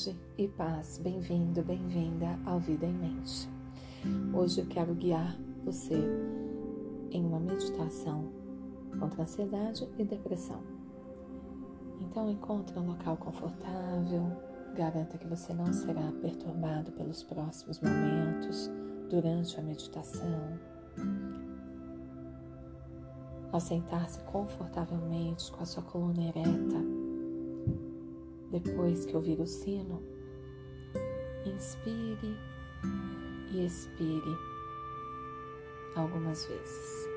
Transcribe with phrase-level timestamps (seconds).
[0.00, 3.46] Saúde e paz, bem-vindo, bem-vinda ao Vida em Mente.
[4.32, 5.94] Hoje eu quero guiar você
[7.10, 8.32] em uma meditação
[8.98, 10.62] contra ansiedade e depressão.
[12.00, 14.32] Então encontre um local confortável,
[14.74, 18.70] garanta que você não será perturbado pelos próximos momentos
[19.10, 20.58] durante a meditação.
[23.52, 26.99] Ao sentar-se confortavelmente com a sua coluna ereta,
[28.50, 30.02] depois que ouvir o sino,
[31.46, 32.36] inspire
[33.52, 34.36] e expire
[35.94, 37.08] algumas vezes.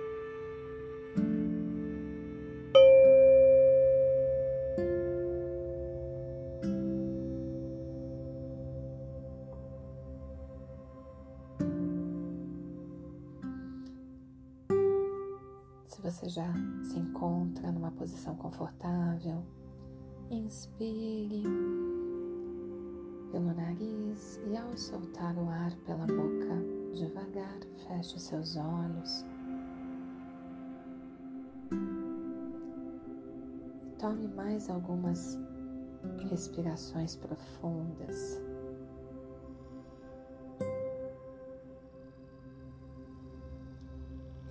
[15.86, 16.52] Se você já
[16.84, 19.44] se encontra numa posição confortável,
[20.34, 21.44] Inspire
[23.32, 26.56] pelo nariz e ao soltar o ar pela boca,
[26.92, 29.24] devagar feche seus olhos.
[34.00, 35.38] Tome mais algumas
[36.32, 38.42] respirações profundas.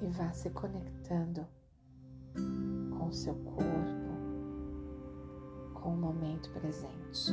[0.01, 1.45] E vá se conectando
[2.97, 4.02] com o seu corpo
[6.23, 7.33] momento presente.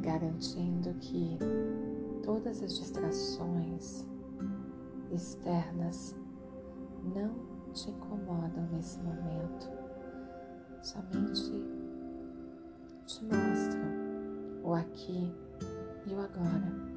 [0.00, 1.38] Garantindo que
[2.22, 4.06] todas as distrações
[5.10, 6.14] externas
[7.14, 7.34] não
[7.72, 9.68] te incomodam nesse momento,
[10.82, 11.50] somente
[13.06, 15.32] te mostram o aqui
[16.06, 16.93] e o agora.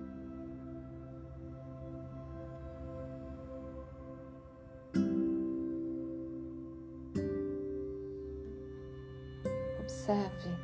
[10.07, 10.57] Observe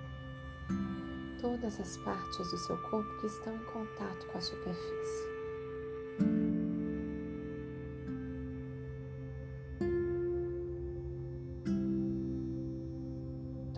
[1.41, 5.27] todas as partes do seu corpo que estão em contato com a superfície.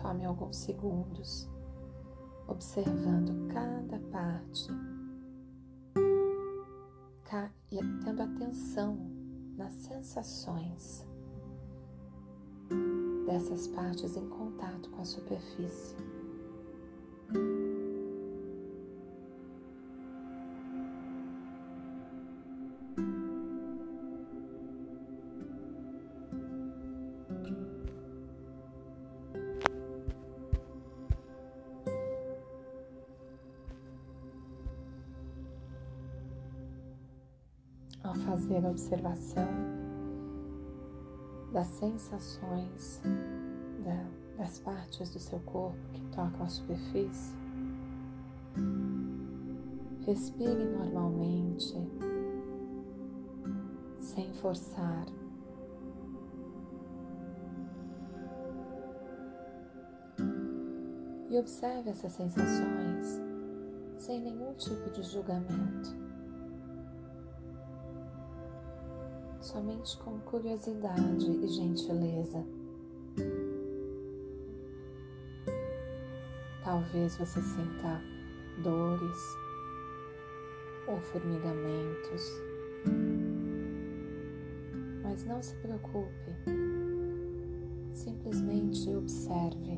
[0.00, 1.48] Tome alguns segundos
[2.46, 4.70] observando cada parte
[7.72, 8.96] e tendo atenção
[9.56, 11.04] nas sensações
[13.26, 15.96] dessas partes em contato com a superfície.
[38.02, 39.75] Ao fazer a observação
[41.56, 43.00] das sensações
[43.82, 44.04] da,
[44.36, 47.34] das partes do seu corpo que tocam a superfície.
[50.04, 51.74] Respire normalmente,
[53.98, 55.06] sem forçar.
[61.30, 63.18] E observe essas sensações
[63.96, 66.05] sem nenhum tipo de julgamento.
[69.46, 72.44] Somente com curiosidade e gentileza.
[76.64, 78.02] Talvez você sinta
[78.64, 79.18] dores
[80.88, 82.22] ou formigamentos,
[85.04, 86.32] mas não se preocupe,
[87.92, 89.75] simplesmente observe.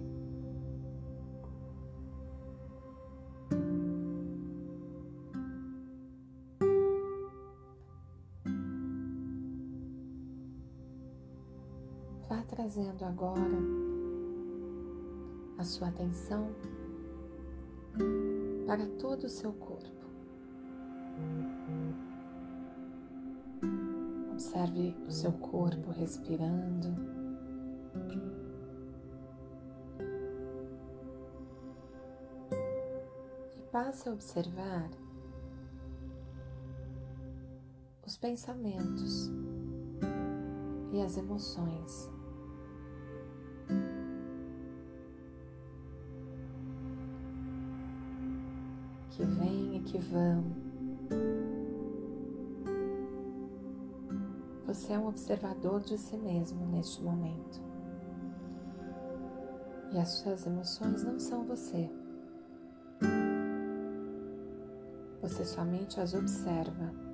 [12.58, 13.40] Trazendo agora
[15.58, 16.50] a sua atenção
[18.66, 20.04] para todo o seu corpo.
[24.32, 26.88] Observe o seu corpo respirando.
[33.56, 34.90] E passe a observar
[38.04, 39.30] os pensamentos
[40.92, 42.17] e as emoções
[49.18, 50.44] que vêm e que vão.
[54.64, 57.60] Você é um observador de si mesmo neste momento.
[59.92, 61.90] E as suas emoções não são você.
[65.20, 67.07] Você somente as observa.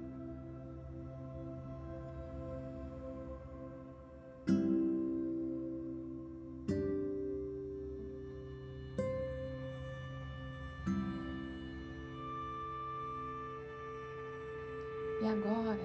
[15.35, 15.81] Agora,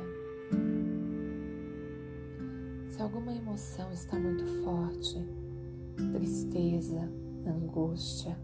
[2.88, 5.26] se alguma emoção está muito forte,
[6.14, 7.12] tristeza,
[7.48, 8.38] angústia,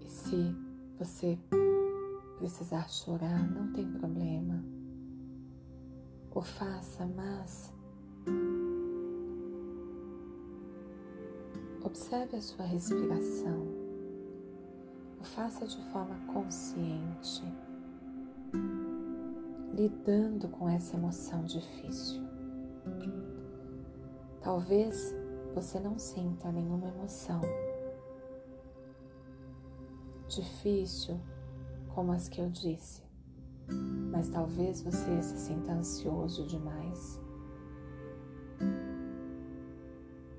[0.00, 0.56] e se
[0.98, 1.38] você
[2.38, 4.64] precisar chorar, não tem problema.
[6.34, 7.72] O faça, mas
[11.82, 13.75] observe a sua respiração.
[15.36, 17.44] Faça de forma consciente,
[19.74, 22.22] lidando com essa emoção difícil.
[24.40, 25.14] Talvez
[25.54, 27.42] você não sinta nenhuma emoção
[30.26, 31.20] difícil
[31.94, 33.02] como as que eu disse,
[34.10, 37.20] mas talvez você se sinta ansioso demais.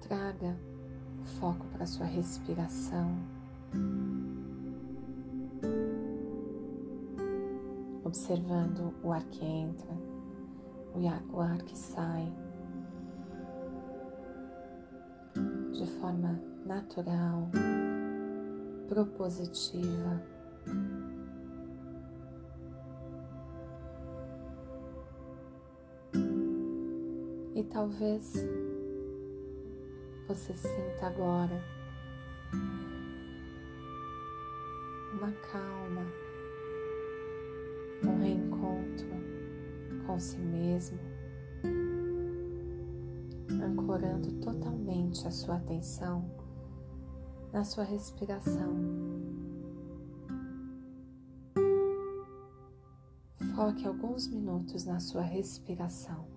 [0.01, 0.57] Traga
[1.21, 3.15] o foco para sua respiração.
[8.07, 9.91] Observando o ar que entra,
[11.33, 12.33] o ar que sai,
[15.73, 17.49] de forma natural,
[18.87, 20.23] propositiva.
[27.55, 28.35] E talvez
[30.29, 31.61] você sinta agora
[35.11, 36.05] uma calma,
[38.03, 39.07] um reencontro
[40.05, 40.99] com si mesmo,
[43.61, 46.29] ancorando totalmente a sua atenção
[47.51, 48.75] na sua respiração.
[53.55, 56.36] Foque alguns minutos na sua respiração.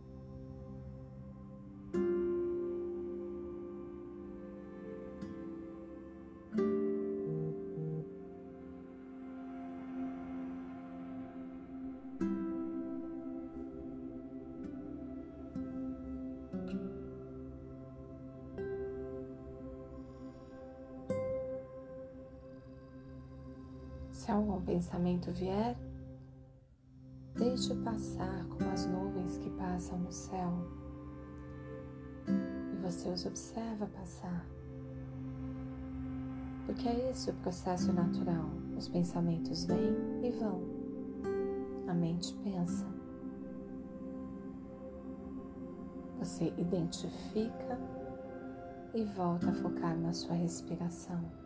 [24.31, 25.77] Se algum pensamento vier,
[27.35, 30.53] deixe passar como as nuvens que passam no céu
[32.29, 34.47] e você os observa passar.
[36.65, 38.49] Porque é esse o processo natural.
[38.79, 40.62] Os pensamentos vêm e vão.
[41.88, 42.87] A mente pensa.
[46.21, 47.76] Você identifica
[48.94, 51.40] e volta a focar na sua respiração.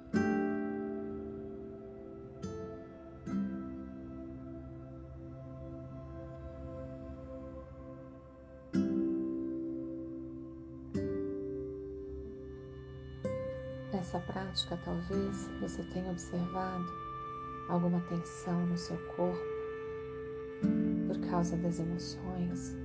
[14.04, 16.84] Nessa prática, talvez você tenha observado
[17.70, 19.42] alguma tensão no seu corpo
[21.06, 22.76] por causa das emoções,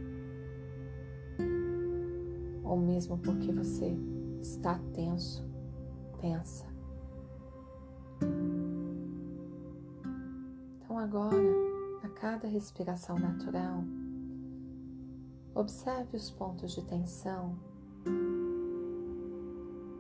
[2.64, 3.98] ou mesmo porque você
[4.40, 5.46] está tenso,
[6.22, 6.66] tensa.
[10.78, 11.36] Então, agora,
[12.02, 13.84] a cada respiração natural,
[15.54, 17.60] observe os pontos de tensão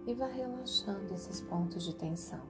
[0.10, 2.42] e vá relaxando esses pontos de tensão.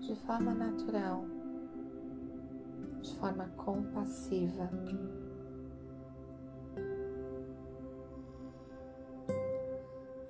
[0.00, 1.26] De forma natural,
[3.02, 4.70] de forma compassiva.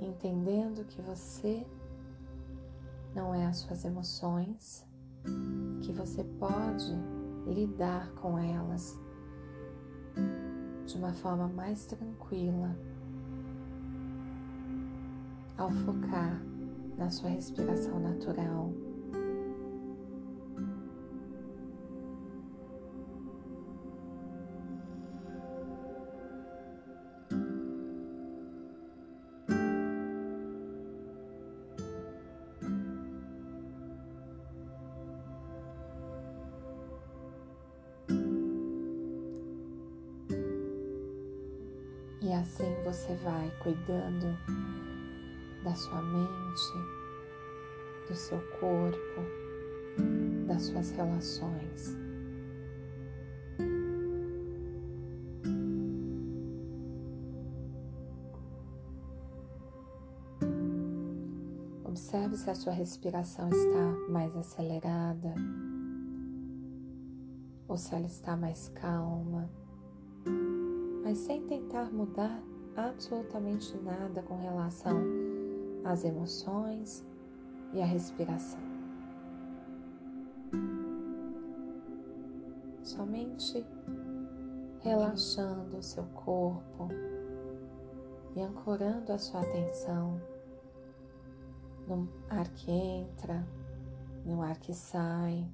[0.00, 1.64] Entendendo que você
[3.14, 4.84] não é as suas emoções,
[5.82, 6.92] que você pode
[7.46, 8.98] lidar com elas
[10.86, 12.76] de uma forma mais tranquila
[15.58, 16.40] ao focar
[16.96, 18.72] na sua respiração natural.
[42.26, 44.36] E assim você vai cuidando
[45.62, 46.72] da sua mente,
[48.08, 49.20] do seu corpo,
[50.48, 51.96] das suas relações.
[61.84, 65.32] Observe se a sua respiração está mais acelerada
[67.68, 69.48] ou se ela está mais calma
[71.06, 72.42] mas sem tentar mudar
[72.74, 75.04] absolutamente nada com relação
[75.84, 77.06] às emoções
[77.72, 78.58] e a respiração.
[82.82, 83.64] Somente
[84.80, 86.88] relaxando o seu corpo
[88.34, 90.20] e ancorando a sua atenção
[91.86, 93.46] no ar que entra,
[94.24, 95.48] no ar que sai.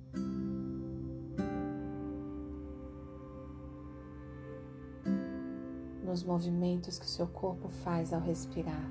[6.12, 8.84] Nos movimentos que o seu corpo faz ao respirar.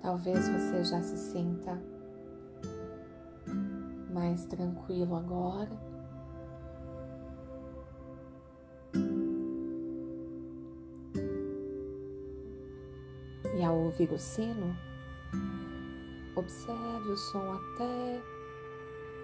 [0.00, 1.78] Talvez você já se sinta
[4.10, 5.87] mais tranquilo agora.
[13.98, 14.76] Ouvir o sino,
[16.36, 18.22] observe o som até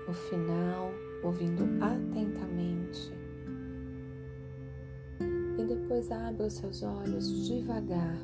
[0.09, 0.91] o final,
[1.23, 3.13] ouvindo atentamente.
[5.57, 8.19] E depois abra os seus olhos devagar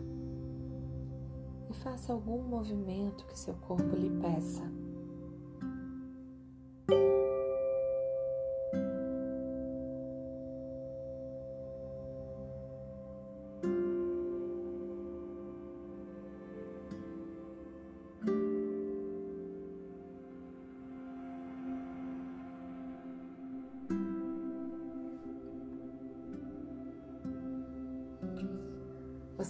[1.70, 4.64] e faça algum movimento que seu corpo lhe peça.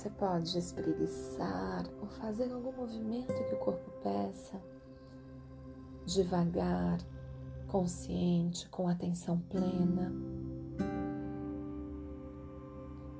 [0.00, 4.58] Você pode espreguiçar ou fazer algum movimento que o corpo peça,
[6.06, 6.98] devagar,
[7.68, 10.10] consciente, com atenção plena.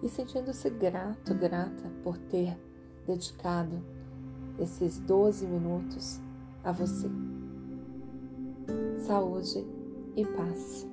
[0.03, 2.59] E sentindo-se grato, grata por ter
[3.07, 3.85] dedicado
[4.59, 6.19] esses 12 minutos
[6.65, 7.11] a você.
[9.07, 9.67] Saúde
[10.17, 10.89] e paz.